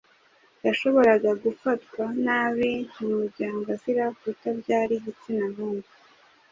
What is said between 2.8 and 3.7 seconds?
mu muryango